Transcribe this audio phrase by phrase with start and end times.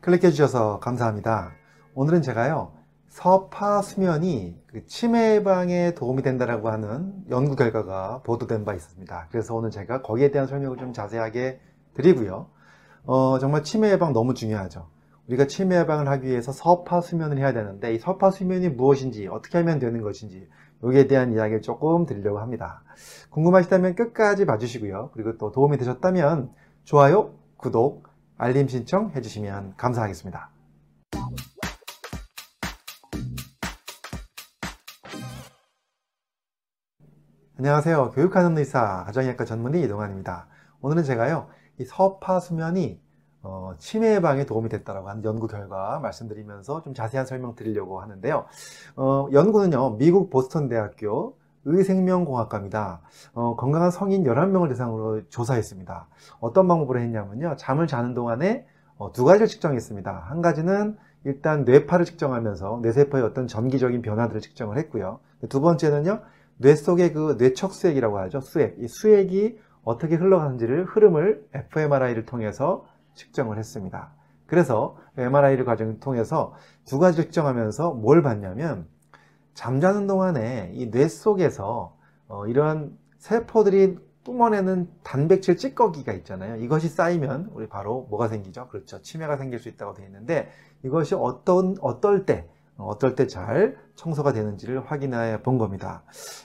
[0.00, 1.52] 클릭해 주셔서 감사합니다.
[1.94, 2.72] 오늘은 제가요,
[3.08, 9.28] 서파 수면이 그 치매 예방에 도움이 된다라고 하는 연구 결과가 보도된 바 있습니다.
[9.30, 11.60] 그래서 오늘 제가 거기에 대한 설명을 좀 자세하게
[11.92, 12.46] 드리고요.
[13.04, 14.88] 어, 정말 치매 예방 너무 중요하죠.
[15.28, 19.78] 우리가 치매 예방을 하기 위해서 서파 수면을 해야 되는데 이 서파 수면이 무엇인지 어떻게 하면
[19.78, 20.48] 되는 것인지
[20.82, 22.82] 여기에 대한 이야기를 조금 드리려고 합니다.
[23.28, 25.10] 궁금하시다면 끝까지 봐주시고요.
[25.12, 26.52] 그리고 또 도움이 되셨다면
[26.84, 28.09] 좋아요, 구독,
[28.42, 30.48] 알림 신청 해 주시면 감사하겠습니다.
[37.58, 38.12] 안녕하세요.
[38.12, 40.46] 교육하는 의사 가정의학과 전문의 이동환입니다.
[40.80, 41.48] 오늘은 제가요,
[41.78, 43.02] 이 서파 수면이
[43.42, 48.46] 어, 치매 예방에 도움이 됐다고 하는 연구 결과 말씀드리면서 좀 자세한 설명 드리려고 하는데요.
[48.96, 53.00] 어, 연구는요, 미국 보스턴 대학교 의생명공학과입니다.
[53.34, 56.08] 어, 건강한 성인 11명을 대상으로 조사했습니다.
[56.40, 57.56] 어떤 방법으로 했냐면요.
[57.56, 60.12] 잠을 자는 동안에 어, 두 가지를 측정했습니다.
[60.28, 65.20] 한 가지는 일단 뇌파를 측정하면서 뇌세포의 어떤 전기적인 변화들을 측정을 했고요.
[65.48, 66.20] 두 번째는요.
[66.56, 68.40] 뇌 속의 그 뇌척 수액이라고 하죠.
[68.40, 68.76] 수액.
[68.78, 72.84] 이 수액이 어떻게 흘러가는지를 흐름을 fMRI를 통해서
[73.14, 74.12] 측정을 했습니다.
[74.46, 78.86] 그래서 MRI를 과정을 통해서 두 가지를 측정하면서 뭘 봤냐면
[79.54, 81.96] 잠자는 동안에 이 뇌 속에서
[82.28, 86.56] 어, 이러한 세포들이 뿜어내는 단백질 찌꺼기가 있잖아요.
[86.56, 88.68] 이것이 쌓이면 우리 바로 뭐가 생기죠?
[88.68, 89.00] 그렇죠.
[89.02, 90.48] 치매가 생길 수 있다고 되어 있는데
[90.84, 96.02] 이것이 어떤 어떨 때 어떨 때 잘 청소가 되는지를 확인해 본 겁니다.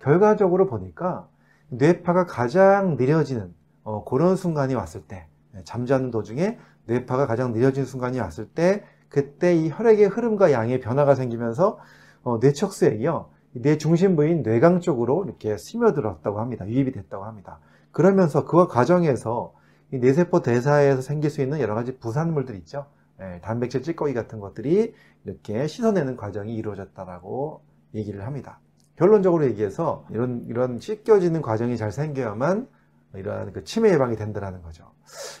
[0.00, 1.28] 결과적으로 보니까
[1.68, 5.26] 뇌파가 가장 느려지는 어, 그런 순간이 왔을 때
[5.64, 11.78] 잠자는 도중에 뇌파가 가장 느려진 순간이 왔을 때 그때 이 혈액의 흐름과 양의 변화가 생기면서
[12.26, 13.30] 어, 뇌척수액이요.
[13.52, 16.66] 뇌 중심 부인 뇌강 쪽으로 이렇게 스며들었다고 합니다.
[16.66, 17.60] 유입이 됐다고 합니다.
[17.92, 19.54] 그러면서 그 과정에서
[19.92, 22.86] 이 뇌세포 대사에서 생길 수 있는 여러 가지 부산물들 있죠.
[23.20, 24.92] 예, 단백질 찌꺼기 같은 것들이
[25.24, 27.62] 이렇게 씻어내는 과정이 이루어졌다라고
[27.94, 28.58] 얘기를 합니다.
[28.96, 32.66] 결론적으로 얘기해서 이런 이런 씻겨지는 과정이 잘 생겨야만
[33.14, 34.90] 이러한 그 치매 예방이 된다는 거죠.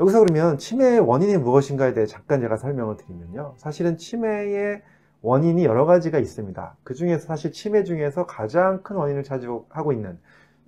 [0.00, 3.54] 여기서 그러면 치매의 원인이 무엇인가에 대해 잠깐 제가 설명을 드리면요.
[3.58, 4.82] 사실은 치매의
[5.22, 6.76] 원인이 여러 가지가 있습니다.
[6.82, 10.18] 그 중에서 사실 치매 중에서 가장 큰 원인을 차지하고 있는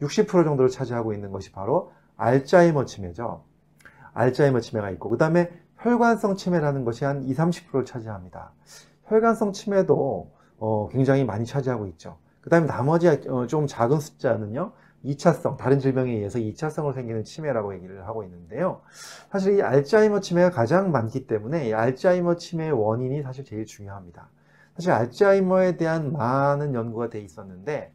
[0.01, 3.45] 60% 정도를 차지하고 있는 것이 바로 알츠하이머 치매죠.
[4.13, 8.53] 알츠하이머 치매가 있고 그 다음에 혈관성 치매라는 것이 한 20, 30%를 차지합니다.
[9.07, 12.19] 혈관성 치매도 어, 굉장히 많이 차지하고 있죠.
[12.41, 14.73] 그 다음에 나머지 어, 좀 작은 숫자는요.
[15.05, 18.83] 2차성, 다른 질병에 의해서 2차성으로 생기는 치매라고 얘기를 하고 있는데요.
[19.33, 24.29] 사실 이 알츠하이머 치매가 가장 많기 때문에 이 알츠하이머 치매의 원인이 사실 제일 중요합니다.
[24.75, 27.93] 사실 알츠하이머에 대한 많은 연구가 돼 있었는데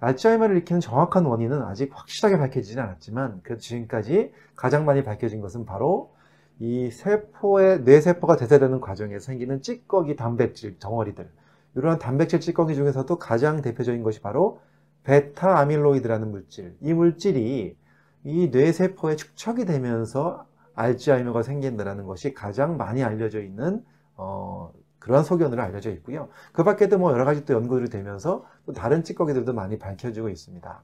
[0.00, 6.12] 알츠하이머를 일으키는 정확한 원인은 아직 확실하게 밝혀지진 않았지만 그래도 지금까지 가장 많이 밝혀진 것은 바로
[6.60, 11.28] 이 세포의 뇌세포가 대사되는 과정에서 생기는 찌꺼기 단백질 덩어리들.
[11.76, 14.60] 이러한 단백질 찌꺼기 중에서도 가장 대표적인 것이 바로
[15.04, 16.76] 베타 아밀로이드라는 물질.
[16.80, 17.76] 이 물질이
[18.24, 23.84] 이 뇌세포에 축적이 되면서 알츠하이머가 생긴다는 것이 가장 많이 알려져 있는
[24.16, 26.28] 어, 그러한 소견으로 알려져 있고요.
[26.52, 30.82] 그 밖에도 뭐 여러 가지 또 연구들이 되면서 또 다른 찌꺼기들도 많이 밝혀지고 있습니다.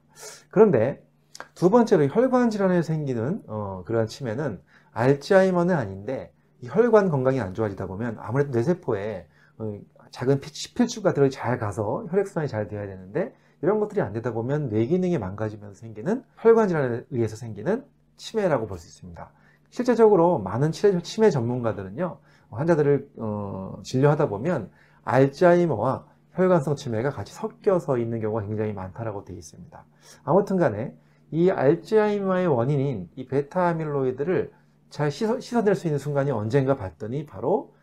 [0.49, 1.05] 그런데
[1.53, 4.61] 두 번째로 혈관 질환에 생기는 어, 그러한 치매는
[4.93, 6.33] 알츠하이머는 아닌데
[6.63, 9.27] 혈관 건강이 안 좋아지다 보면 아무래도 뇌세포에
[9.57, 9.79] 어,
[10.11, 14.85] 작은 필수가 들어 잘 가서 혈액순환이 잘 돼야 되는데 이런 것들이 안 되다 보면 뇌
[14.85, 17.83] 기능이 망가지면서 생기는 혈관 질환에 의해서 생기는
[18.17, 19.29] 치매라고 볼 수 있습니다.
[19.69, 22.19] 실제적으로 많은 치매 전문가들은요
[22.55, 24.69] 환자들을 어, 진료하다 보면
[25.03, 29.85] 알츠하이머와 혈관성 치매가 같이 섞여서 있는 경우가 굉장히 많다라고 되어 있습니다.
[30.23, 30.95] 아무튼 간에
[31.31, 34.51] 이 알츠하이머의 원인인 이 베타 아밀로이드를
[34.89, 37.73] 잘 씻어, 씻어낼 수 있는 순간이 언젠가 봤더니 바로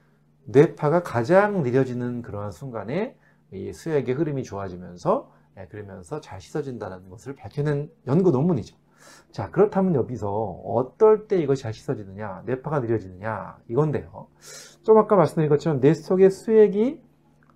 [0.44, 3.16] 뇌파가 가장 느려지는 그러한 순간에
[3.53, 8.77] 이 수액의 흐름이 좋아지면서 예, 그러면서 잘 씻어진다는 것을 밝혀낸 연구 논문이죠.
[9.31, 14.29] 자, 그렇다면 여기서 어떨 때 이것이 잘 씻어지느냐, 뇌파가 느려지느냐, 이건데요.
[14.83, 17.03] 좀 아까 말씀드린 것처럼 뇌 속의 수액이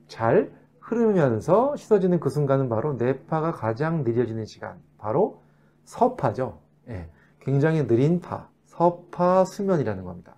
[0.09, 5.43] 잘 흐르면서 씻어지는 그 순간은 바로 뇌파가 가장 느려지는 시간, 바로
[5.85, 6.61] 서파죠.
[6.89, 7.11] 예,
[7.41, 10.37] 굉장히 느린 파, 서파 수면이라는 겁니다.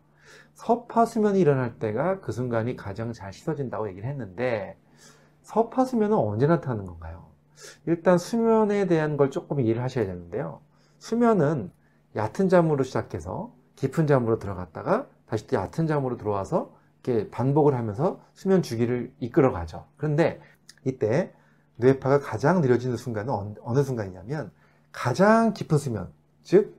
[0.54, 4.76] 서파 수면이 일어날 때가 그 순간이 가장 잘 씻어진다고 얘기를 했는데,
[5.42, 7.26] 서파 수면은 언제 나타나는 건가요?
[7.86, 10.60] 일단 수면에 대한 걸 조금 이해를 하셔야 되는데요.
[10.98, 11.70] 수면은
[12.16, 18.62] 얕은 잠으로 시작해서 깊은 잠으로 들어갔다가 다시 또 얕은 잠으로 들어와서 이렇게 반복을 하면서 수면
[18.62, 19.86] 주기를 이끌어 가죠.
[19.96, 20.40] 그런데
[20.84, 21.32] 이때
[21.76, 24.50] 뇌파가 가장 느려지는 순간은 어느 순간이냐면
[24.90, 26.12] 가장 깊은 수면,
[26.42, 26.76] 즉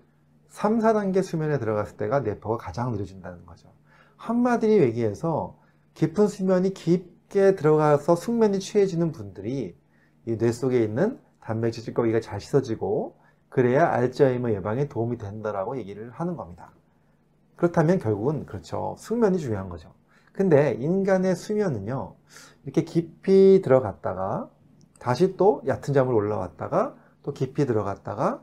[0.50, 3.72] 3, 4단계 수면에 들어갔을 때가 뇌파가 가장 느려진다는 거죠.
[4.18, 5.58] 한마디로 얘기해서
[5.94, 9.78] 깊은 수면이 깊게 들어가서 숙면이 취해지는 분들이
[10.26, 13.18] 이 뇌 속에 있는 단백질 찌꺼기가 잘 씻어지고
[13.50, 16.72] 그래야 알츠하이머 예방에 도움이 된다라고 얘기를 하는 겁니다.
[17.56, 18.96] 그렇다면 결국은 그렇죠.
[18.98, 19.94] 숙면이 중요한 거죠.
[20.32, 22.16] 근데 인간의 수면은요.
[22.64, 24.50] 이렇게 깊이 들어갔다가
[25.00, 28.42] 다시 또 얕은 잠을 올라왔다가 또 깊이 들어갔다가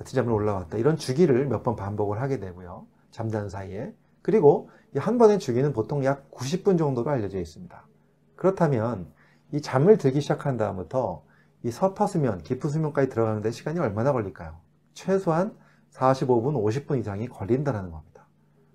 [0.00, 0.76] 얕은 잠을 올라왔다.
[0.78, 2.86] 이런 주기를 몇 번 반복을 하게 되고요.
[3.10, 3.94] 잠자는 사이에.
[4.22, 7.86] 그리고 이한 번의 주기는 보통 약 90분 정도로 알려져 있습니다.
[8.36, 9.06] 그렇다면
[9.52, 11.22] 이 잠을 들기 시작한 다음부터
[11.64, 14.56] 이 서파 수면, 깊은 수면까지 들어가는데 시간이 얼마나 걸릴까요?
[14.94, 15.56] 최소한
[15.92, 18.26] 45분, 50분 이상이 걸린다는 겁니다.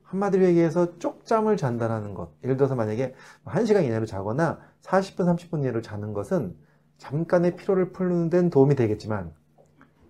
[0.04, 2.32] 한마디로 얘기해서 쪽잠을 잔다는 것.
[2.44, 3.14] 예를 들어서 만약에
[3.46, 6.56] 1시간 이내로 자거나 40분, 30분 이내로 자는 것은
[6.98, 9.34] 잠깐의 피로를 풀는 데는 도움이 되겠지만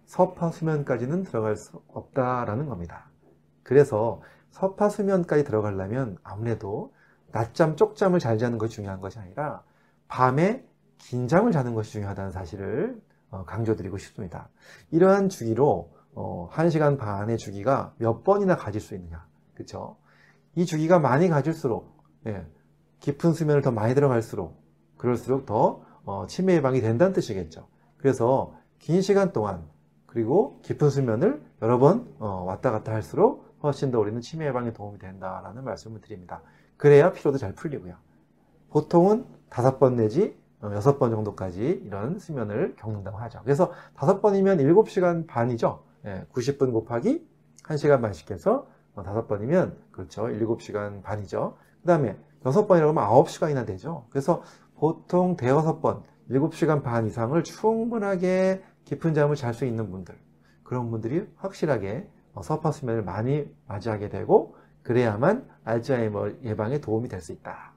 [0.05, 3.09] 서파 수면까지는 들어갈 수 없다라는 겁니다.
[3.63, 4.21] 그래서
[4.51, 6.93] 서파 수면까지 들어가려면 아무래도
[7.31, 9.63] 낮잠, 쪽잠을 잘 자는 것이 중요한 것이 아니라
[10.07, 10.66] 밤에
[10.97, 14.49] 긴 잠을 자는 것이 중요하다는 사실을 어, 강조드리고 싶습니다.
[14.91, 19.25] 이러한 주기로 1시간 반의 주기가 몇 번이나 가질 수 있느냐.
[19.53, 19.97] 그쵸?
[20.55, 21.95] 이 주기가 많이 가질수록,
[22.25, 22.45] 예,
[22.99, 24.59] 깊은 수면을 더 많이 들어갈수록,
[24.97, 27.67] 그럴수록 더 어, 치매 예방이 된다는 뜻이겠죠.
[27.97, 29.67] 그래서 긴 시간 동안,
[30.07, 34.97] 그리고 깊은 수면을 여러 번 어, 왔다 갔다 할수록 훨씬 더 우리는 치매 예방에 도움이
[34.97, 36.41] 된다라는 말씀을 드립니다.
[36.77, 37.95] 그래야 피로도 잘 풀리고요.
[38.69, 43.39] 보통은 다섯 번 내지 어, 여섯 번 정도까지 이런 수면을 겪는다고 하죠.
[43.43, 45.83] 그래서 다섯 번이면 일곱 시간 반이죠.
[46.05, 47.27] 예, 90분 곱하기
[47.63, 50.29] 1시간 반씩 해서 어, 다섯 번이면 그렇죠.
[50.29, 51.57] 일곱 시간 반이죠.
[51.81, 54.05] 그 다음에 여섯 번이라고 하면 아홉 시간이나 되죠.
[54.09, 54.41] 그래서
[54.75, 60.15] 보통 대여섯 번, 일곱 시간 반 이상을 충분하게 깊은 잠을 잘 수 있는 분들
[60.63, 67.31] 그런 분들이 확실하게 어, 서파 수면을 많이 맞이하게 되고 그래야만 알츠하이머 예방에 도움이 될 수
[67.31, 67.73] 있다.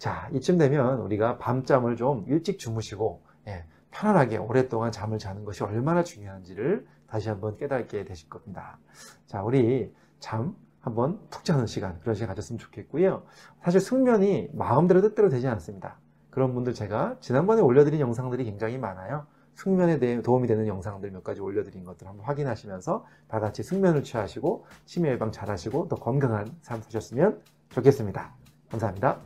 [0.00, 6.02] 자, 이쯤 되면 우리가 밤잠을 좀 일찍 주무시고 예, 편안하게 오랫동안 잠을 자는 것이 얼마나
[6.02, 8.78] 중요한지를 다시 한번 깨닫게 되실 겁니다.
[9.26, 13.24] 자, 우리 잠 한번 푹 자는 시간 그런 시간 가졌으면 좋겠고요.
[13.62, 15.98] 사실 숙면이 마음대로 뜻대로 되지 않습니다.
[16.30, 19.26] 그런 분들 제가 지난번에 올려드린 영상들이 굉장히 많아요.
[19.54, 24.64] 숙면에 대해 도움이 되는 영상들 몇 가지 올려드린 것들 한번 확인하시면서 다 같이 숙면을 취하시고
[24.86, 28.32] 치매 예방 잘 하시고 더 건강한 삶 사셨으면 좋겠습니다.
[28.70, 29.20] 감사합니다.